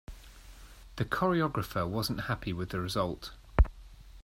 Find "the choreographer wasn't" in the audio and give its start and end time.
0.95-2.21